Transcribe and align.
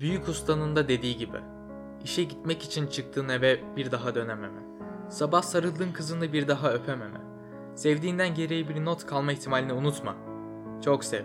Büyük 0.00 0.28
ustanın 0.28 0.76
da 0.76 0.88
dediği 0.88 1.16
gibi. 1.16 1.36
İşe 2.04 2.24
gitmek 2.24 2.62
için 2.62 2.86
çıktığın 2.86 3.28
eve 3.28 3.76
bir 3.76 3.90
daha 3.90 4.14
dönememe. 4.14 4.60
Sabah 5.10 5.42
sarıldığın 5.42 5.92
kızını 5.92 6.32
bir 6.32 6.48
daha 6.48 6.72
öpememe. 6.72 7.20
Sevdiğinden 7.74 8.34
geriye 8.34 8.68
bir 8.68 8.84
not 8.84 9.06
kalma 9.06 9.32
ihtimalini 9.32 9.72
unutma. 9.72 10.16
Çok 10.84 11.04
sev. 11.04 11.24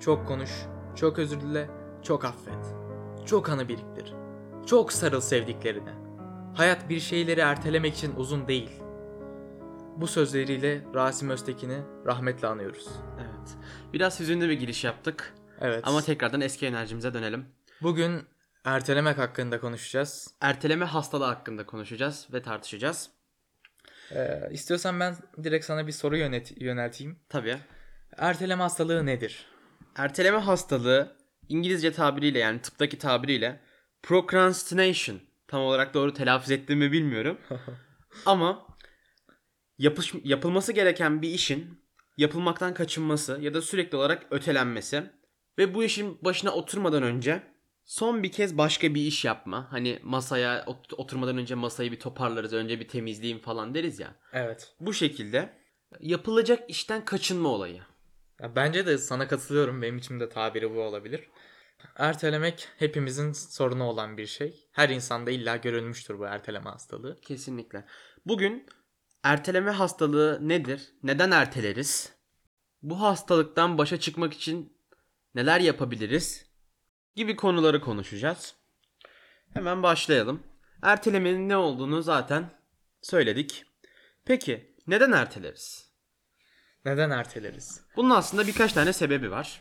Çok 0.00 0.26
konuş. 0.26 0.50
Çok 0.96 1.18
özür 1.18 1.40
dile. 1.40 1.70
Çok 2.02 2.24
affet. 2.24 2.74
Çok 3.26 3.48
anı 3.48 3.68
biriktir. 3.68 4.14
Çok 4.66 4.92
sarıl 4.92 5.20
sevdiklerine. 5.20 5.94
Hayat 6.54 6.88
bir 6.88 7.00
şeyleri 7.00 7.40
ertelemek 7.40 7.94
için 7.94 8.14
uzun 8.16 8.48
değil. 8.48 8.70
Bu 9.96 10.06
sözleriyle 10.06 10.84
Rasim 10.94 11.30
Öztekin'i 11.30 11.78
rahmetle 12.06 12.48
anıyoruz. 12.48 12.88
Evet. 13.18 13.56
Biraz 13.92 14.20
hüzünlü 14.20 14.48
bir 14.48 14.58
giriş 14.58 14.84
yaptık. 14.84 15.34
Evet. 15.60 15.80
Ama 15.86 16.02
tekrardan 16.02 16.40
eski 16.40 16.66
enerjimize 16.66 17.14
dönelim. 17.14 17.57
Bugün 17.82 18.26
ertelemek 18.64 19.18
hakkında 19.18 19.60
konuşacağız. 19.60 20.34
Erteleme 20.40 20.84
hastalığı 20.84 21.24
hakkında 21.24 21.66
konuşacağız 21.66 22.28
ve 22.32 22.42
tartışacağız. 22.42 23.10
Ee, 24.12 24.48
istiyorsan 24.50 25.00
ben 25.00 25.16
direkt 25.42 25.64
sana 25.64 25.86
bir 25.86 25.92
soru 25.92 26.16
yönet 26.16 26.60
yönelteyim. 26.60 27.18
Tabii. 27.28 27.58
Erteleme 28.16 28.62
hastalığı 28.62 29.06
nedir? 29.06 29.46
Erteleme 29.96 30.38
hastalığı 30.38 31.16
İngilizce 31.48 31.92
tabiriyle 31.92 32.38
yani 32.38 32.62
tıptaki 32.62 32.98
tabiriyle 32.98 33.60
procrastination. 34.02 35.20
Tam 35.48 35.60
olarak 35.60 35.94
doğru 35.94 36.14
telaffuz 36.14 36.50
ettiğimi 36.50 36.92
bilmiyorum. 36.92 37.38
Ama 38.26 38.66
yapış, 39.78 40.14
yapılması 40.24 40.72
gereken 40.72 41.22
bir 41.22 41.28
işin 41.28 41.84
yapılmaktan 42.16 42.74
kaçınması 42.74 43.38
ya 43.40 43.54
da 43.54 43.62
sürekli 43.62 43.96
olarak 43.96 44.26
ötelenmesi 44.30 45.02
ve 45.58 45.74
bu 45.74 45.84
işin 45.84 46.18
başına 46.24 46.50
oturmadan 46.50 47.02
önce 47.02 47.42
son 47.88 48.22
bir 48.22 48.32
kez 48.32 48.58
başka 48.58 48.94
bir 48.94 49.02
iş 49.02 49.24
yapma. 49.24 49.72
Hani 49.72 49.98
masaya 50.02 50.64
ot- 50.66 50.94
oturmadan 50.96 51.38
önce 51.38 51.54
masayı 51.54 51.92
bir 51.92 52.00
toparlarız, 52.00 52.52
önce 52.52 52.80
bir 52.80 52.88
temizleyeyim 52.88 53.42
falan 53.42 53.74
deriz 53.74 53.98
ya. 54.00 54.14
Evet. 54.32 54.74
Bu 54.80 54.92
şekilde 54.94 55.58
yapılacak 56.00 56.70
işten 56.70 57.04
kaçınma 57.04 57.48
olayı. 57.48 57.82
Ya 58.40 58.56
bence 58.56 58.86
de 58.86 58.98
sana 58.98 59.28
katılıyorum. 59.28 59.82
Benim 59.82 59.98
için 59.98 60.20
de 60.20 60.28
tabiri 60.28 60.74
bu 60.74 60.80
olabilir. 60.80 61.28
Ertelemek 61.96 62.68
hepimizin 62.78 63.32
sorunu 63.32 63.84
olan 63.84 64.16
bir 64.16 64.26
şey. 64.26 64.68
Her 64.72 64.88
insanda 64.88 65.30
illa 65.30 65.56
görülmüştür 65.56 66.18
bu 66.18 66.24
erteleme 66.24 66.70
hastalığı. 66.70 67.20
Kesinlikle. 67.20 67.84
Bugün 68.26 68.66
erteleme 69.22 69.70
hastalığı 69.70 70.48
nedir? 70.48 70.92
Neden 71.02 71.30
erteleriz? 71.30 72.12
Bu 72.82 73.00
hastalıktan 73.00 73.78
başa 73.78 74.00
çıkmak 74.00 74.34
için 74.34 74.72
neler 75.34 75.60
yapabiliriz? 75.60 76.47
Gibi 77.18 77.36
konuları 77.36 77.80
konuşacağız. 77.80 78.54
Hemen 79.54 79.82
başlayalım. 79.82 80.42
Ertelemenin 80.82 81.48
ne 81.48 81.56
olduğunu 81.56 82.02
zaten 82.02 82.50
söyledik. 83.02 83.64
Peki 84.24 84.74
neden 84.86 85.12
erteleriz? 85.12 85.90
Neden 86.84 87.10
erteleriz? 87.10 87.80
Bunun 87.96 88.10
aslında 88.10 88.46
birkaç 88.46 88.72
tane 88.72 88.92
sebebi 88.92 89.30
var. 89.30 89.60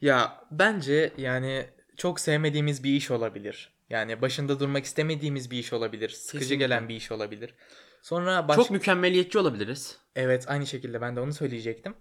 Ya 0.00 0.44
bence 0.50 1.12
yani 1.16 1.66
çok 1.96 2.20
sevmediğimiz 2.20 2.84
bir 2.84 2.92
iş 2.92 3.10
olabilir. 3.10 3.72
Yani 3.90 4.22
başında 4.22 4.60
durmak 4.60 4.84
istemediğimiz 4.84 5.50
bir 5.50 5.58
iş 5.58 5.72
olabilir. 5.72 6.08
Sıkıcı 6.08 6.38
Kesinlikle. 6.38 6.64
gelen 6.64 6.88
bir 6.88 6.96
iş 6.96 7.12
olabilir. 7.12 7.54
Sonra 8.02 8.48
baş... 8.48 8.56
Çok 8.56 8.70
mükemmeliyetçi 8.70 9.38
olabiliriz. 9.38 9.98
Evet 10.16 10.44
aynı 10.48 10.66
şekilde 10.66 11.00
ben 11.00 11.16
de 11.16 11.20
onu 11.20 11.32
söyleyecektim. 11.32 11.94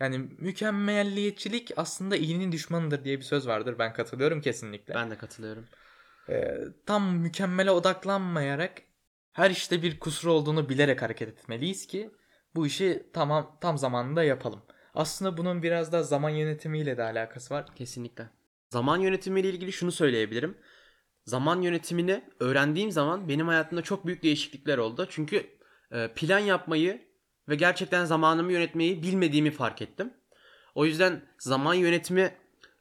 Yani 0.00 0.18
mükemmelliyetçilik 0.38 1.72
aslında 1.76 2.16
iyinin 2.16 2.52
düşmanıdır 2.52 3.04
diye 3.04 3.18
bir 3.18 3.24
söz 3.24 3.46
vardır. 3.46 3.78
Ben 3.78 3.92
katılıyorum 3.92 4.40
kesinlikle. 4.40 4.94
Ben 4.94 5.10
de 5.10 5.18
katılıyorum. 5.18 5.64
Ee, 6.28 6.58
tam 6.86 7.16
mükemmele 7.16 7.70
odaklanmayarak 7.70 8.82
her 9.32 9.50
işte 9.50 9.82
bir 9.82 10.00
kusur 10.00 10.28
olduğunu 10.28 10.68
bilerek 10.68 11.02
hareket 11.02 11.28
etmeliyiz 11.28 11.86
ki 11.86 12.10
bu 12.54 12.66
işi 12.66 13.06
tamam 13.12 13.58
tam 13.60 13.78
zamanında 13.78 14.24
yapalım. 14.24 14.62
Aslında 14.94 15.36
bunun 15.36 15.62
biraz 15.62 15.92
da 15.92 16.02
zaman 16.02 16.30
yönetimiyle 16.30 16.96
de 16.96 17.02
alakası 17.02 17.54
var. 17.54 17.66
Kesinlikle. 17.74 18.28
Zaman 18.70 19.00
yönetimiyle 19.00 19.48
ilgili 19.48 19.72
şunu 19.72 19.92
söyleyebilirim. 19.92 20.58
Zaman 21.24 21.62
yönetimini 21.62 22.24
öğrendiğim 22.40 22.90
zaman 22.90 23.28
benim 23.28 23.48
hayatımda 23.48 23.82
çok 23.82 24.06
büyük 24.06 24.22
değişiklikler 24.22 24.78
oldu. 24.78 25.06
Çünkü 25.10 25.46
e, 25.92 26.08
plan 26.14 26.38
yapmayı 26.38 27.05
ve 27.48 27.54
gerçekten 27.54 28.04
zamanımı 28.04 28.52
yönetmeyi 28.52 29.02
bilmediğimi 29.02 29.50
fark 29.50 29.82
ettim. 29.82 30.12
O 30.74 30.84
yüzden 30.86 31.22
zaman 31.38 31.74
yönetimi 31.74 32.34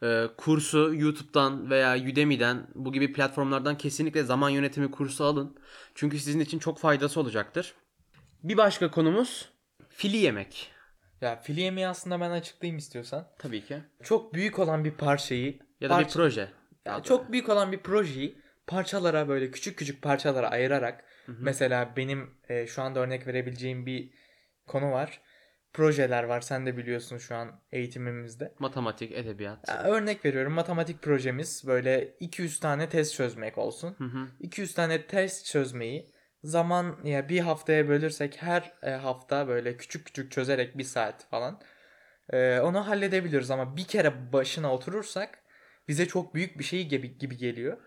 e, 0.03 0.25
kursu 0.37 0.95
YouTube'dan 0.95 1.69
veya 1.69 1.95
Udemy'den 1.97 2.67
bu 2.75 2.93
gibi 2.93 3.13
platformlardan 3.13 3.77
kesinlikle 3.77 4.23
zaman 4.23 4.49
yönetimi 4.49 4.91
kursu 4.91 5.23
alın. 5.23 5.57
Çünkü 5.95 6.19
sizin 6.19 6.39
için 6.39 6.59
çok 6.59 6.79
faydası 6.79 7.19
olacaktır. 7.19 7.73
Bir 8.43 8.57
başka 8.57 8.91
konumuz 8.91 9.49
fili 9.89 10.17
yemek. 10.17 10.71
Ya 11.21 11.41
fili 11.41 11.61
yemeği 11.61 11.87
aslında 11.87 12.19
ben 12.19 12.29
açıklayayım 12.31 12.77
istiyorsan. 12.77 13.27
Tabii 13.39 13.65
ki. 13.65 13.77
Çok 14.03 14.33
büyük 14.33 14.59
olan 14.59 14.85
bir 14.85 14.91
parçayı 14.91 15.59
Ya 15.81 15.89
da 15.89 15.99
bir 15.99 16.03
parça- 16.03 16.13
proje. 16.13 16.49
Ya 16.85 17.03
çok 17.03 17.31
büyük 17.31 17.49
olan 17.49 17.71
bir 17.71 17.77
projeyi 17.79 18.37
parçalara 18.67 19.27
böyle 19.27 19.51
küçük 19.51 19.77
küçük 19.77 20.01
parçalara 20.01 20.49
ayırarak 20.49 21.03
mesela 21.27 21.93
benim 21.97 22.29
e, 22.49 22.67
şu 22.67 22.81
anda 22.81 22.99
örnek 22.99 23.27
verebileceğim 23.27 23.85
bir 23.85 24.09
konu 24.67 24.91
var. 24.91 25.21
Projeler 25.73 26.23
var. 26.23 26.41
Sen 26.41 26.65
de 26.65 26.77
biliyorsun 26.77 27.17
şu 27.17 27.35
an 27.35 27.61
eğitimimizde. 27.71 28.53
Matematik, 28.59 29.11
edebiyat. 29.11 29.69
Ya 29.69 29.83
örnek 29.83 30.25
veriyorum 30.25 30.53
matematik 30.53 31.01
projemiz 31.01 31.63
böyle 31.67 32.15
200 32.19 32.59
tane 32.59 32.89
test 32.89 33.13
çözmek 33.13 33.57
olsun. 33.57 33.95
Hı 33.97 34.03
hı. 34.03 34.27
200 34.39 34.73
tane 34.73 35.07
test 35.07 35.45
çözmeyi 35.45 36.15
zaman 36.43 36.97
ya 37.03 37.29
bir 37.29 37.39
haftaya 37.39 37.87
bölürsek 37.87 38.41
her 38.41 38.73
e, 38.83 38.91
hafta 38.91 39.47
böyle 39.47 39.77
küçük 39.77 40.05
küçük 40.05 40.31
çözerek 40.31 40.77
bir 40.77 40.83
saat 40.83 41.29
falan 41.29 41.61
e, 42.33 42.59
onu 42.59 42.87
halledebiliyoruz 42.87 43.51
ama 43.51 43.77
bir 43.77 43.85
kere 43.85 44.33
başına 44.33 44.73
oturursak 44.73 45.39
bize 45.87 46.05
çok 46.05 46.35
büyük 46.35 46.59
bir 46.59 46.63
şey 46.63 46.87
gibi, 46.87 47.17
gibi 47.17 47.37
geliyor. 47.37 47.77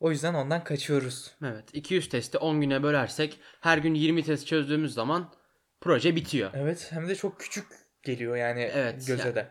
O 0.00 0.10
yüzden 0.10 0.34
ondan 0.34 0.64
kaçıyoruz. 0.64 1.34
Evet 1.42 1.64
200 1.72 2.08
testi 2.08 2.38
10 2.38 2.60
güne 2.60 2.82
bölersek 2.82 3.40
her 3.60 3.78
gün 3.78 3.94
20 3.94 4.22
test 4.22 4.46
çözdüğümüz 4.46 4.94
zaman 4.94 5.32
proje 5.80 6.16
bitiyor. 6.16 6.50
Evet 6.54 6.86
hem 6.90 7.08
de 7.08 7.14
çok 7.14 7.40
küçük 7.40 7.66
geliyor 8.02 8.36
yani 8.36 8.60
Evet, 8.60 9.06
göze 9.06 9.22
yani- 9.22 9.34
de. 9.34 9.50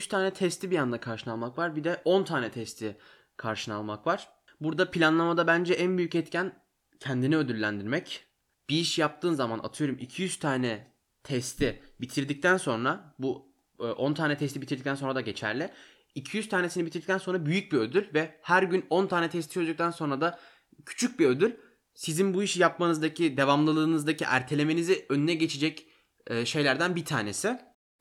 3 0.00 0.06
tane 0.06 0.32
testi 0.32 0.70
bir 0.70 0.78
anda 0.78 1.00
karşına 1.00 1.32
almak 1.32 1.58
var 1.58 1.76
bir 1.76 1.84
de 1.84 2.02
10 2.04 2.24
tane 2.24 2.50
testi 2.50 2.96
karşına 3.36 3.74
almak 3.74 4.06
var. 4.06 4.28
Burada 4.60 4.90
planlamada 4.90 5.46
bence 5.46 5.74
en 5.74 5.98
büyük 5.98 6.14
etken 6.14 6.52
kendini 7.00 7.36
ödüllendirmek. 7.36 8.24
Bir 8.70 8.76
iş 8.76 8.98
yaptığın 8.98 9.34
zaman 9.34 9.58
atıyorum 9.58 9.98
200 9.98 10.38
tane 10.38 10.92
testi 11.22 11.82
bitirdikten 12.00 12.56
sonra 12.56 13.14
bu 13.18 13.52
e, 13.80 13.82
10 13.82 14.14
tane 14.14 14.36
testi 14.38 14.62
bitirdikten 14.62 14.94
sonra 14.94 15.14
da 15.14 15.20
geçerli. 15.20 15.70
200 16.14 16.48
tanesini 16.48 16.86
bitirdikten 16.86 17.18
sonra 17.18 17.46
büyük 17.46 17.72
bir 17.72 17.78
ödül 17.78 18.14
ve 18.14 18.38
her 18.42 18.62
gün 18.62 18.86
10 18.90 19.06
tane 19.06 19.30
testi 19.30 19.52
çözdükten 19.54 19.90
sonra 19.90 20.20
da 20.20 20.38
küçük 20.86 21.20
bir 21.20 21.26
ödül 21.26 21.54
sizin 21.96 22.34
bu 22.34 22.42
işi 22.42 22.60
yapmanızdaki 22.60 23.36
devamlılığınızdaki 23.36 24.24
ertelemenizi 24.24 25.06
önüne 25.08 25.34
geçecek 25.34 25.86
e, 26.26 26.44
şeylerden 26.44 26.96
bir 26.96 27.04
tanesi. 27.04 27.58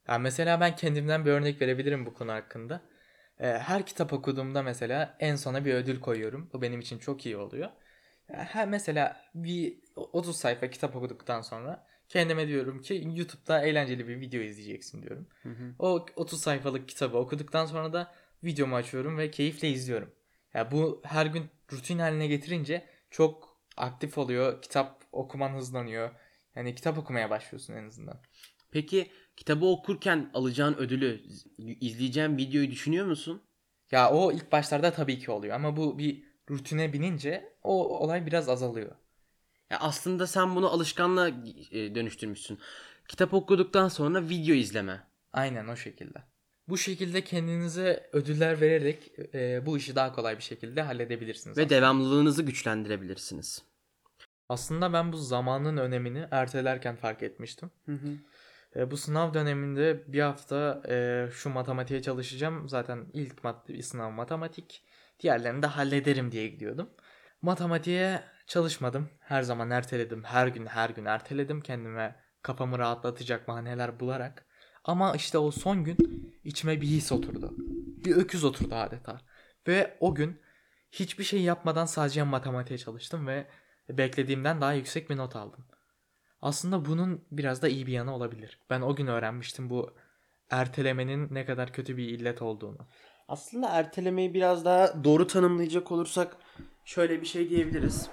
Ya 0.08 0.18
mesela 0.20 0.60
ben 0.60 0.76
kendimden 0.76 1.26
bir 1.26 1.32
örnek 1.32 1.62
verebilirim 1.62 2.06
bu 2.06 2.14
konu 2.14 2.32
hakkında. 2.32 2.82
Ee, 3.40 3.48
her 3.48 3.86
kitap 3.86 4.14
okuduğumda 4.14 4.64
mesela 4.64 5.18
en 5.20 5.36
sona 5.36 5.66
bir 5.66 5.74
ödül 5.74 6.00
koyuyorum. 6.00 6.50
Bu 6.54 6.62
benim 6.62 6.80
için 6.80 7.00
çok 7.00 7.26
iyi 7.26 7.38
oluyor. 7.38 7.70
Her 8.28 8.68
mesela 8.68 9.22
bir 9.36 9.80
30 9.96 10.38
sayfa 10.38 10.70
kitap 10.70 10.96
okuduktan 10.96 11.42
sonra 11.42 11.88
kendime 12.10 12.48
diyorum 12.48 12.82
ki 12.82 13.12
YouTube'da 13.16 13.62
eğlenceli 13.62 14.08
bir 14.08 14.20
video 14.20 14.42
izleyeceksin 14.42 15.02
diyorum. 15.02 15.28
O 15.80 16.06
30 16.16 16.42
sayfalık 16.42 16.90
kitabı 16.90 17.18
okuduktan 17.18 17.66
sonra 17.66 17.94
da 17.94 18.14
videomu 18.44 18.76
açıyorum 18.76 19.18
ve 19.18 19.32
keyifle 19.32 19.70
izliyorum. 19.70 20.12
Ya 20.54 20.72
bu 20.72 21.02
her 21.06 21.26
gün 21.26 21.50
rutin 21.72 22.00
haline 22.00 22.28
getirince 22.28 22.86
çok 23.10 23.55
aktif 23.78 24.18
oluyor. 24.18 24.62
Kitap 24.62 25.04
okuman 25.12 25.50
hızlanıyor. 25.54 26.12
Yani 26.56 26.76
kitap 26.76 26.98
okumaya 26.98 27.30
başlıyorsun 27.30 27.74
en 27.74 27.88
azından. 27.88 28.22
Peki 28.72 29.12
kitabı 29.36 29.66
okurken 29.66 30.32
alacağın 30.34 30.74
ödülü, 30.74 31.22
izleyeceğin 31.58 32.38
videoyu 32.38 32.72
düşünüyor 32.72 33.06
musun? 33.06 33.44
Ya 33.92 34.12
o 34.12 34.32
ilk 34.32 34.52
başlarda 34.52 34.92
tabii 34.92 35.20
ki 35.20 35.32
oluyor 35.32 35.56
ama 35.56 35.78
bu 35.78 35.98
bir 35.98 36.24
rutine 36.50 36.94
binince 36.94 37.54
o 37.64 38.00
olay 38.00 38.26
biraz 38.26 38.50
azalıyor. 38.50 38.96
Ya 39.70 39.80
aslında 39.80 40.28
sen 40.28 40.56
bunu 40.56 40.70
alışkanlığa 40.70 41.28
e, 41.72 41.96
dönüştürmüşsün. 41.96 42.60
Kitap 43.08 43.34
okuduktan 43.34 43.88
sonra 43.88 44.30
video 44.30 44.56
izleme. 44.56 45.08
Aynen 45.34 45.68
o 45.68 45.76
şekilde. 45.76 46.35
Bu 46.68 46.78
şekilde 46.78 47.24
kendinize 47.24 48.10
ödüller 48.14 48.62
vererek 48.62 49.12
e, 49.34 49.66
bu 49.66 49.78
işi 49.78 49.96
daha 49.96 50.14
kolay 50.14 50.38
bir 50.38 50.44
şekilde 50.44 50.82
halledebilirsiniz. 50.82 51.58
Ve 51.58 51.62
aslında. 51.62 51.76
devamlılığınızı 51.76 52.44
güçlendirebilirsiniz. 52.44 53.64
Aslında 54.50 54.94
ben 54.94 55.12
bu 55.14 55.18
zamanın 55.18 55.78
önemini 55.78 56.28
ertelerken 56.32 56.96
fark 56.96 57.24
etmiştim. 57.24 57.72
E, 58.76 58.92
bu 58.92 58.98
sınav 58.98 59.34
döneminde 59.34 60.04
bir 60.08 60.22
hafta 60.22 60.82
e, 60.90 61.28
şu 61.32 61.50
matematiğe 61.50 62.02
çalışacağım. 62.02 62.70
Zaten 62.70 63.06
ilk 63.14 63.44
mat 63.44 63.70
sınav 63.82 64.12
matematik. 64.12 64.84
Diğerlerini 65.20 65.62
de 65.62 65.68
hallederim 65.68 66.32
diye 66.32 66.48
gidiyordum. 66.48 66.90
Matematiğe 67.42 68.24
çalışmadım. 68.48 69.10
Her 69.20 69.42
zaman 69.42 69.72
erteledim. 69.72 70.24
Her 70.24 70.48
gün 70.48 70.66
her 70.66 70.90
gün 70.90 71.06
erteledim. 71.06 71.62
Kendime 71.62 72.16
kafamı 72.42 72.80
rahatlatacak 72.80 73.48
bahaneler 73.48 74.00
bularak. 74.00 74.46
Ama 74.86 75.14
işte 75.14 75.38
o 75.38 75.52
son 75.52 75.84
gün 75.84 75.98
içime 76.44 76.82
bir 76.82 76.88
his 76.88 77.12
oturdu. 77.12 77.54
Bir 78.06 78.16
öküz 78.16 78.44
oturdu 78.44 78.76
adeta. 78.76 79.22
Ve 79.68 79.98
o 80.00 80.16
gün 80.16 80.42
hiçbir 80.92 81.24
şey 81.24 81.42
yapmadan 81.42 81.86
sadece 81.86 82.24
matematiğe 82.24 82.78
çalıştım 82.78 83.28
ve 83.28 83.48
beklediğimden 83.90 84.62
daha 84.62 84.74
yüksek 84.74 85.10
bir 85.10 85.18
not 85.18 85.36
aldım. 85.36 85.66
Aslında 86.42 86.86
bunun 86.86 87.26
biraz 87.32 87.62
da 87.62 87.68
iyi 87.68 87.88
bir 87.88 87.92
yanı 87.92 88.16
olabilir. 88.16 88.60
Ben 88.70 88.82
o 88.82 88.96
gün 88.96 89.08
öğrenmiştim 89.08 89.70
bu 89.70 89.94
ertelemenin 90.50 91.28
ne 91.32 91.46
kadar 91.46 91.74
kötü 91.74 91.98
bir 91.98 92.10
illet 92.10 92.42
olduğunu. 92.42 92.88
Aslında 93.28 93.70
ertelemeyi 93.70 94.34
biraz 94.34 94.66
daha 94.66 95.04
doğru 95.04 95.28
tanımlayacak 95.28 95.92
olursak 95.92 96.38
şöyle 96.86 97.22
bir 97.22 97.26
şey 97.26 97.50
diyebiliriz. 97.50 98.10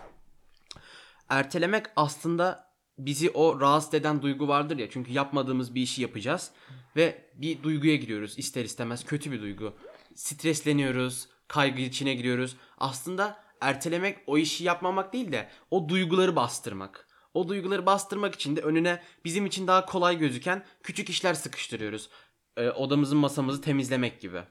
Ertelemek 1.29 1.87
aslında 1.97 2.72
bizi 2.99 3.31
o 3.31 3.61
rahatsız 3.61 3.95
eden 3.95 4.23
duygu 4.23 4.49
vardır 4.49 4.79
ya. 4.79 4.91
Çünkü 4.91 5.13
yapmadığımız 5.13 5.75
bir 5.75 5.83
işi 5.83 6.03
yapacağız 6.03 6.51
ve 6.97 7.31
bir 7.35 7.63
duyguya 7.63 7.97
giriyoruz 7.97 8.39
ister 8.39 8.65
istemez 8.65 9.05
kötü 9.05 9.33
bir 9.33 9.41
duygu. 9.41 9.75
Stresleniyoruz, 10.15 11.29
kaygı 11.49 11.83
içine 11.83 12.15
giriyoruz. 12.15 12.57
Aslında 12.79 13.45
ertelemek 13.61 14.19
o 14.27 14.39
işi 14.39 14.65
yapmamak 14.65 15.13
değil 15.13 15.33
de 15.33 15.49
o 15.71 15.89
duyguları 15.89 16.37
bastırmak. 16.37 17.09
O 17.35 17.49
duyguları 17.49 17.87
bastırmak 17.87 18.35
için 18.35 18.57
de 18.57 18.61
önüne 18.61 19.03
bizim 19.25 19.47
için 19.47 19.67
daha 19.67 19.87
kolay 19.87 20.19
gözüken 20.19 20.65
küçük 20.83 21.11
işler 21.11 21.35
sıkıştırıyoruz. 21.35 22.11
Ee, 22.57 22.71
odamızın 22.71 23.19
masamızı 23.19 23.61
temizlemek 23.61 24.21
gibi. 24.21 24.43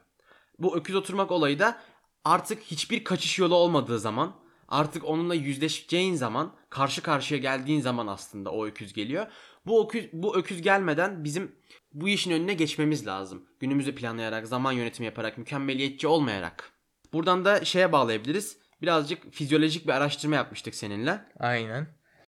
Bu 0.58 0.76
öküz 0.76 0.94
oturmak 0.94 1.30
olayı 1.30 1.58
da 1.58 1.82
artık 2.24 2.62
hiçbir 2.62 3.04
kaçış 3.04 3.38
yolu 3.38 3.54
olmadığı 3.54 3.98
zaman, 3.98 4.41
artık 4.72 5.04
onunla 5.04 5.34
yüzleşeceğin 5.34 6.14
zaman, 6.14 6.54
karşı 6.70 7.02
karşıya 7.02 7.40
geldiğin 7.40 7.80
zaman 7.80 8.06
aslında 8.06 8.50
o 8.50 8.66
öküz 8.66 8.92
geliyor. 8.92 9.26
Bu 9.66 9.84
öküz, 9.84 10.12
bu 10.12 10.36
öküz 10.36 10.62
gelmeden 10.62 11.24
bizim 11.24 11.52
bu 11.92 12.08
işin 12.08 12.30
önüne 12.30 12.54
geçmemiz 12.54 13.06
lazım. 13.06 13.46
Günümüzü 13.60 13.94
planlayarak, 13.94 14.46
zaman 14.46 14.72
yönetimi 14.72 15.06
yaparak, 15.06 15.38
mükemmeliyetçi 15.38 16.06
olmayarak. 16.06 16.72
Buradan 17.12 17.44
da 17.44 17.64
şeye 17.64 17.92
bağlayabiliriz. 17.92 18.58
Birazcık 18.82 19.32
fizyolojik 19.32 19.86
bir 19.86 19.92
araştırma 19.92 20.36
yapmıştık 20.36 20.74
seninle. 20.74 21.24
Aynen. 21.38 21.86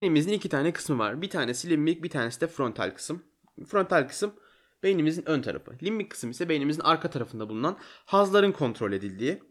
Beynimizin 0.01 0.33
iki 0.33 0.49
tane 0.49 0.73
kısmı 0.73 0.99
var. 0.99 1.21
Bir 1.21 1.29
tanesi 1.29 1.69
limbik, 1.69 2.03
bir 2.03 2.09
tanesi 2.09 2.41
de 2.41 2.47
frontal 2.47 2.91
kısım. 2.91 3.23
Frontal 3.67 4.07
kısım 4.07 4.33
beynimizin 4.83 5.29
ön 5.29 5.41
tarafı. 5.41 5.71
Limbik 5.83 6.09
kısım 6.09 6.31
ise 6.31 6.49
beynimizin 6.49 6.81
arka 6.81 7.09
tarafında 7.09 7.49
bulunan 7.49 7.77
hazların 8.05 8.51
kontrol 8.51 8.91
edildiği, 8.91 9.43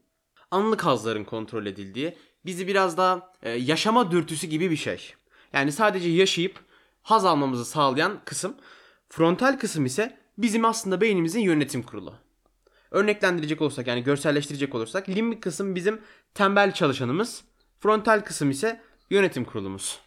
anlık 0.50 0.84
hazların 0.84 1.24
kontrol 1.24 1.66
edildiği, 1.66 2.18
bizi 2.46 2.66
biraz 2.66 2.96
daha 2.96 3.32
e, 3.42 3.50
yaşama 3.50 4.10
dürtüsü 4.10 4.46
gibi 4.46 4.70
bir 4.70 4.76
şey. 4.76 5.14
Yani 5.52 5.72
sadece 5.72 6.08
yaşayıp 6.08 6.60
haz 7.02 7.24
almamızı 7.24 7.64
sağlayan 7.64 8.20
kısım. 8.24 8.54
Frontal 9.08 9.58
kısım 9.58 9.84
ise 9.86 10.18
bizim 10.38 10.64
aslında 10.64 11.00
beynimizin 11.00 11.40
yönetim 11.40 11.82
kurulu. 11.82 12.14
Örneklendirecek 12.90 13.62
olursak 13.62 13.86
yani 13.86 14.02
görselleştirecek 14.02 14.74
olursak 14.74 15.08
limbik 15.08 15.42
kısım 15.42 15.74
bizim 15.74 16.00
tembel 16.34 16.72
çalışanımız. 16.72 17.44
Frontal 17.80 18.20
kısım 18.20 18.50
ise 18.50 18.80
yönetim 19.10 19.44
kurulumuz. 19.44 20.00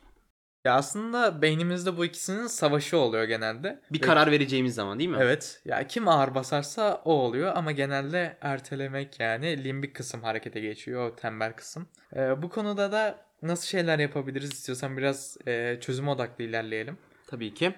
Ya 0.66 0.76
aslında 0.76 1.42
beynimizde 1.42 1.98
bu 1.98 2.06
ikisinin 2.06 2.48
savaşı 2.48 2.98
oluyor 2.98 3.24
genelde. 3.24 3.82
Bir 3.92 4.02
Ve- 4.02 4.06
karar 4.06 4.32
vereceğimiz 4.32 4.76
zaman 4.76 5.00
değil 5.00 5.10
mi? 5.10 5.18
Evet. 5.20 5.62
Ya 5.66 5.88
kim 5.88 6.08
ağır 6.08 6.36
basarsa 6.36 7.02
o 7.06 7.14
oluyor 7.14 7.52
ama 7.56 7.72
genelde 7.72 8.38
ertelemek 8.42 9.20
yani 9.20 9.64
limbik 9.64 9.96
kısım 9.96 10.24
harekete 10.24 10.60
geçiyor 10.60 11.12
o 11.12 11.16
tembel 11.16 11.54
kısım. 11.54 11.88
Ee, 12.16 12.42
bu 12.42 12.50
konuda 12.50 12.92
da 12.92 13.26
nasıl 13.42 13.68
şeyler 13.68 14.00
yapabiliriz 14.00 14.52
istiyorsan 14.54 14.98
biraz 14.98 15.38
e, 15.48 15.78
çözüm 15.82 16.08
odaklı 16.08 16.44
ilerleyelim. 16.44 16.98
Tabii 17.28 17.54
ki. 17.54 17.74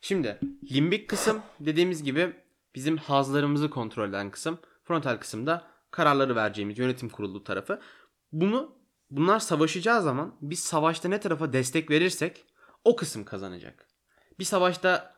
Şimdi 0.00 0.38
limbik 0.72 1.08
kısım 1.08 1.42
dediğimiz 1.60 2.02
gibi 2.02 2.32
bizim 2.74 2.96
hazlarımızı 2.96 3.70
kontrol 3.70 4.08
eden 4.08 4.30
kısım. 4.30 4.58
Frontal 4.84 5.16
kısımda 5.16 5.66
kararları 5.90 6.36
vereceğimiz 6.36 6.78
yönetim 6.78 7.08
kurulu 7.08 7.44
tarafı. 7.44 7.80
Bunu 8.32 8.79
bunlar 9.10 9.38
savaşacağı 9.40 10.02
zaman 10.02 10.36
biz 10.42 10.60
savaşta 10.60 11.08
ne 11.08 11.20
tarafa 11.20 11.52
destek 11.52 11.90
verirsek 11.90 12.44
o 12.84 12.96
kısım 12.96 13.24
kazanacak. 13.24 13.86
Bir 14.38 14.44
savaşta 14.44 15.14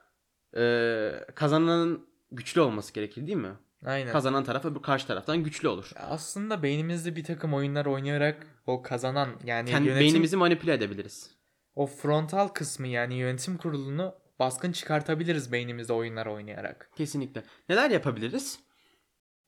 eee 0.56 1.26
kazananın 1.34 2.06
güçlü 2.30 2.60
olması 2.60 2.92
gerekir 2.92 3.26
değil 3.26 3.38
mi? 3.38 3.52
Aynen. 3.84 4.12
Kazanan 4.12 4.44
taraf 4.44 4.64
öbür 4.64 4.82
karşı 4.82 5.06
taraftan 5.06 5.42
güçlü 5.44 5.68
olur. 5.68 5.90
Ya 5.96 6.02
aslında 6.02 6.62
beynimizde 6.62 7.16
bir 7.16 7.24
takım 7.24 7.54
oyunlar 7.54 7.86
oynayarak 7.86 8.46
o 8.66 8.82
kazanan 8.82 9.28
yani 9.44 9.70
Kendi 9.70 9.88
yönetim 9.88 10.06
beynimizi 10.06 10.36
manipüle 10.36 10.72
edebiliriz. 10.72 11.30
o 11.74 11.86
frontal 11.86 12.48
kısmı 12.48 12.88
yani 12.88 13.14
yönetim 13.14 13.56
kurulunu 13.56 14.14
baskın 14.38 14.72
çıkartabiliriz 14.72 15.52
beynimizde 15.52 15.92
oyunlar 15.92 16.26
oynayarak. 16.26 16.90
Kesinlikle. 16.96 17.42
Neler 17.68 17.90
yapabiliriz? 17.90 18.58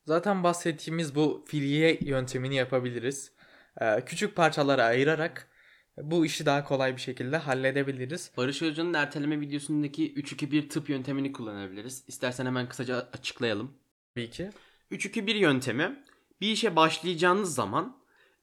Zaten 0.06 0.44
bahsettiğimiz 0.44 1.14
bu 1.14 1.44
filye 1.48 1.98
yöntemini 2.02 2.54
yapabiliriz. 2.54 3.32
Ee, 3.80 4.04
küçük 4.06 4.36
parçalara 4.36 4.84
ayırarak 4.84 5.48
bu 5.96 6.26
işi 6.26 6.46
daha 6.46 6.64
kolay 6.64 6.96
bir 6.96 7.00
şekilde 7.00 7.36
halledebiliriz. 7.36 8.30
Barış 8.36 8.62
Özcan'ın 8.62 8.94
erteleme 8.94 9.40
videosundaki 9.40 10.14
3-2-1 10.14 10.68
tıp 10.68 10.88
yöntemini 10.88 11.32
kullanabiliriz. 11.32 12.04
İstersen 12.08 12.46
hemen 12.46 12.68
kısaca 12.68 13.08
açıklayalım. 13.12 13.74
Tabii 14.14 14.30
ki. 14.30 14.50
3-2-1 14.92 15.36
yöntemi 15.36 16.04
bir 16.40 16.48
işe 16.48 16.76
başlayacağınız 16.76 17.54
zaman 17.54 17.96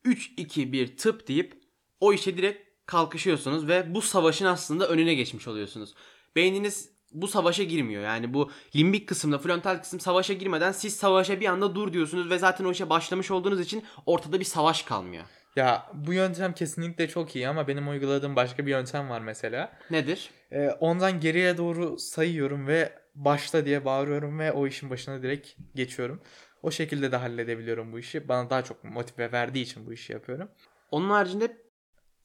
3-2-1 0.06 0.95
tıp 0.95 1.28
deyip 1.28 1.62
o 2.00 2.13
işe 2.13 2.38
direkt 2.38 2.72
kalkışıyorsunuz 2.86 3.68
ve 3.68 3.95
bu 3.95 4.01
savaşın 4.01 4.45
aslında 4.45 4.88
önüne 4.88 5.16
geçmiş 5.16 5.48
oluyorsunuz. 5.48 5.94
Beyniniz 6.36 6.89
bu 7.12 7.28
savaşa 7.28 7.63
girmiyor. 7.63 8.04
Yani 8.04 8.34
bu 8.34 8.52
limbik 8.75 9.08
kısımda 9.08 9.38
frontal 9.38 9.78
kısım 9.78 10.00
savaşa 10.00 10.34
girmeden 10.34 10.72
siz 10.72 10.96
savaşa 10.96 11.40
bir 11.40 11.46
anda 11.46 11.75
dur 11.75 11.94
diyorsunuz 11.94 12.30
ve 12.30 12.38
zaten 12.38 12.66
o 12.66 12.72
işe 12.72 12.90
başlamış 12.90 13.31
olduğunuz 13.31 13.60
için 13.60 13.84
ortada 14.06 14.40
bir 14.40 14.46
savaş 14.46 14.84
kalmıyor. 14.84 15.24
Ya 15.56 15.92
bu 15.94 16.13
yöntem 16.13 16.54
kesinlikle 16.54 17.10
çok 17.10 17.36
iyi 17.36 17.48
ama 17.48 17.68
benim 17.68 17.90
uyguladığım 17.90 18.36
başka 18.36 18.66
bir 18.66 18.72
yöntem 18.72 19.10
var 19.10 19.22
mesela. 19.22 19.78
Nedir? 19.90 20.30
Ee, 20.52 20.69
ondan 20.80 21.19
geriye 21.19 21.58
doğru 21.58 22.00
sayıyorum 22.00 22.68
ve 22.68 22.94
başla 23.16 23.66
diye 23.66 23.86
bağırıyorum 23.86 24.40
ve 24.40 24.52
o 24.52 24.68
işin 24.68 24.90
başına 24.90 25.24
direkt 25.24 25.50
geçiyorum. 25.75 26.22
O 26.63 26.72
şekilde 26.72 27.12
de 27.12 27.16
halledebiliyorum 27.16 27.94
bu 27.94 28.00
işi. 28.00 28.28
Bana 28.28 28.50
daha 28.50 28.63
çok 28.63 28.84
motive 28.84 29.31
verdiği 29.31 29.62
için 29.62 29.86
bu 29.88 29.94
işi 29.94 30.13
yapıyorum. 30.13 30.50
Onun 30.92 31.10
haricinde 31.10 31.58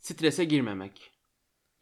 strese 0.00 0.44
girmemek. 0.44 1.15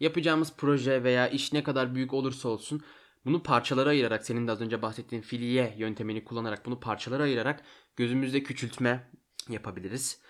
Yapacağımız 0.00 0.52
proje 0.56 1.04
veya 1.04 1.28
iş 1.28 1.52
ne 1.52 1.62
kadar 1.62 1.94
büyük 1.94 2.14
olursa 2.14 2.48
olsun 2.48 2.82
bunu 3.24 3.42
parçalara 3.42 3.88
ayırarak 3.90 4.26
senin 4.26 4.46
de 4.46 4.52
az 4.52 4.60
önce 4.60 4.82
bahsettiğin 4.82 5.22
filiye 5.22 5.74
yöntemini 5.78 6.24
kullanarak 6.24 6.66
bunu 6.66 6.80
parçalara 6.80 7.22
ayırarak 7.22 7.62
gözümüzde 7.96 8.42
küçültme 8.42 9.10
yapabiliriz. 9.48 10.20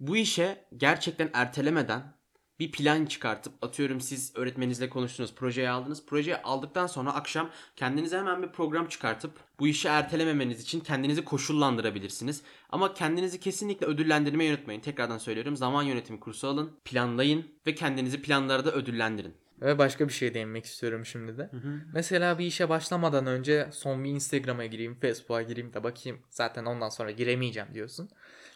Bu 0.00 0.16
işe 0.16 0.68
gerçekten 0.76 1.30
ertelemeden 1.32 2.16
bir 2.64 2.72
plan 2.72 3.06
çıkartıp 3.06 3.52
atıyorum 3.62 4.00
siz 4.00 4.32
öğretmeninizle 4.34 4.88
konuştunuz, 4.88 5.34
projeyi 5.34 5.68
aldınız. 5.68 6.06
Projeyi 6.06 6.36
aldıktan 6.36 6.86
sonra 6.86 7.14
akşam 7.14 7.50
kendinize 7.76 8.18
hemen 8.18 8.42
bir 8.42 8.48
program 8.48 8.88
çıkartıp 8.88 9.32
bu 9.60 9.68
işi 9.68 9.88
ertelememeniz 9.88 10.62
için 10.62 10.80
kendinizi 10.80 11.24
koşullandırabilirsiniz. 11.24 12.42
Ama 12.70 12.94
kendinizi 12.94 13.40
kesinlikle 13.40 13.86
ödüllendirmeyi 13.86 14.50
unutmayın. 14.50 14.80
Tekrardan 14.80 15.18
söylüyorum 15.18 15.56
zaman 15.56 15.82
yönetimi 15.82 16.20
kursu 16.20 16.48
alın, 16.48 16.72
planlayın 16.84 17.46
ve 17.66 17.74
kendinizi 17.74 18.22
planlarda 18.22 18.72
ödüllendirin. 18.72 19.34
Ve 19.60 19.78
başka 19.78 20.08
bir 20.08 20.12
şey 20.12 20.34
değinmek 20.34 20.64
istiyorum 20.64 21.06
şimdi 21.06 21.38
de. 21.38 21.50
Mesela 21.92 22.38
bir 22.38 22.46
işe 22.46 22.68
başlamadan 22.68 23.26
önce 23.26 23.68
son 23.72 24.04
bir 24.04 24.10
Instagram'a 24.10 24.66
gireyim, 24.66 24.94
Facebook'a 25.00 25.42
gireyim 25.42 25.72
de 25.72 25.84
bakayım. 25.84 26.18
Zaten 26.30 26.64
ondan 26.64 26.88
sonra 26.88 27.10
giremeyeceğim 27.10 27.68
diyorsun. 27.74 28.08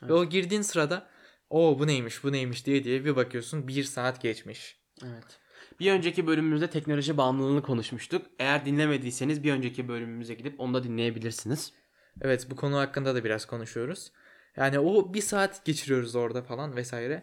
Ve 0.02 0.12
o 0.12 0.24
girdiğin 0.24 0.62
sırada 0.62 1.06
o 1.50 1.78
bu 1.78 1.86
neymiş 1.86 2.24
bu 2.24 2.32
neymiş 2.32 2.66
diye 2.66 2.84
diye 2.84 3.04
bir 3.04 3.16
bakıyorsun 3.16 3.68
bir 3.68 3.84
saat 3.84 4.22
geçmiş. 4.22 4.78
Evet. 5.04 5.38
Bir 5.80 5.92
önceki 5.92 6.26
bölümümüzde 6.26 6.70
teknoloji 6.70 7.16
bağımlılığını 7.16 7.62
konuşmuştuk. 7.62 8.26
Eğer 8.38 8.64
dinlemediyseniz 8.64 9.42
bir 9.42 9.52
önceki 9.52 9.88
bölümümüze 9.88 10.34
gidip 10.34 10.60
onu 10.60 10.74
da 10.74 10.84
dinleyebilirsiniz. 10.84 11.72
Evet 12.20 12.46
bu 12.50 12.56
konu 12.56 12.78
hakkında 12.78 13.14
da 13.14 13.24
biraz 13.24 13.46
konuşuyoruz. 13.46 14.12
Yani 14.56 14.78
o 14.78 15.14
bir 15.14 15.20
saat 15.20 15.64
geçiriyoruz 15.64 16.14
orada 16.14 16.42
falan 16.42 16.76
vesaire. 16.76 17.22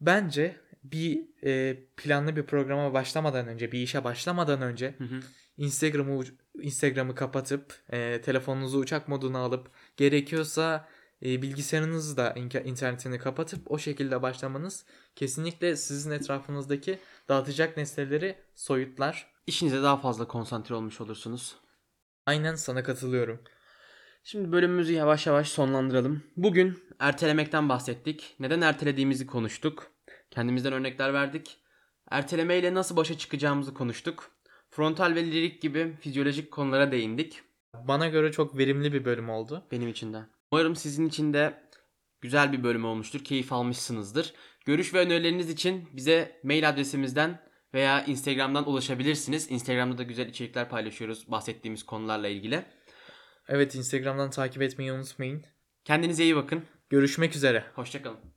Bence 0.00 0.56
bir 0.84 1.20
e, 1.44 1.76
planlı 1.96 2.36
bir 2.36 2.42
programa 2.42 2.92
başlamadan 2.92 3.46
önce, 3.46 3.72
bir 3.72 3.78
işe 3.78 4.04
başlamadan 4.04 4.62
önce 4.62 4.94
Hı 4.98 5.04
hı. 5.04 5.20
Instagram'ı 5.56 6.24
Instagram'ı 6.62 7.14
kapatıp 7.14 7.74
e, 7.92 8.20
telefonunuzu 8.20 8.78
uçak 8.78 9.08
moduna 9.08 9.38
alıp 9.38 9.70
gerekiyorsa 9.96 10.88
e, 11.22 11.42
bilgisayarınızı 11.42 12.16
da 12.16 12.34
internetini 12.64 13.18
kapatıp 13.18 13.70
o 13.70 13.78
şekilde 13.78 14.22
başlamanız 14.22 14.84
kesinlikle 15.16 15.76
sizin 15.76 16.10
etrafınızdaki 16.10 16.98
dağıtacak 17.28 17.76
nesneleri 17.76 18.36
soyutlar. 18.54 19.32
İşinize 19.46 19.82
daha 19.82 19.96
fazla 19.96 20.28
konsantre 20.28 20.74
olmuş 20.74 21.00
olursunuz. 21.00 21.56
Aynen 22.26 22.54
sana 22.54 22.82
katılıyorum. 22.82 23.40
Şimdi 24.24 24.52
bölümümüzü 24.52 24.92
yavaş 24.92 25.26
yavaş 25.26 25.48
sonlandıralım. 25.48 26.22
Bugün 26.36 26.78
ertelemekten 26.98 27.68
bahsettik. 27.68 28.36
Neden 28.40 28.60
ertelediğimizi 28.60 29.26
konuştuk. 29.26 29.90
Kendimizden 30.30 30.72
örnekler 30.72 31.14
verdik. 31.14 31.58
Erteleme 32.10 32.58
ile 32.58 32.74
nasıl 32.74 32.96
başa 32.96 33.18
çıkacağımızı 33.18 33.74
konuştuk. 33.74 34.30
Frontal 34.70 35.14
ve 35.14 35.24
lirik 35.24 35.62
gibi 35.62 35.96
fizyolojik 36.00 36.50
konulara 36.50 36.92
değindik. 36.92 37.42
Bana 37.74 38.08
göre 38.08 38.32
çok 38.32 38.58
verimli 38.58 38.92
bir 38.92 39.04
bölüm 39.04 39.30
oldu. 39.30 39.62
Benim 39.70 39.88
için 39.88 40.12
de. 40.12 40.22
Umarım 40.52 40.76
sizin 40.76 41.08
için 41.08 41.32
de 41.32 41.62
güzel 42.20 42.52
bir 42.52 42.62
bölüm 42.62 42.84
olmuştur. 42.84 43.24
Keyif 43.24 43.52
almışsınızdır. 43.52 44.34
Görüş 44.64 44.94
ve 44.94 44.98
önerileriniz 44.98 45.50
için 45.50 45.88
bize 45.92 46.40
mail 46.42 46.68
adresimizden 46.68 47.40
veya 47.74 48.04
Instagram'dan 48.04 48.68
ulaşabilirsiniz. 48.68 49.50
Instagram'da 49.50 49.98
da 49.98 50.02
güzel 50.02 50.28
içerikler 50.28 50.68
paylaşıyoruz 50.68 51.30
bahsettiğimiz 51.30 51.82
konularla 51.82 52.28
ilgili. 52.28 52.64
Evet 53.48 53.74
Instagram'dan 53.74 54.30
takip 54.30 54.62
etmeyi 54.62 54.92
unutmayın. 54.92 55.44
Kendinize 55.84 56.24
iyi 56.24 56.36
bakın. 56.36 56.62
Görüşmek 56.90 57.36
üzere. 57.36 57.64
Hoşçakalın. 57.74 58.31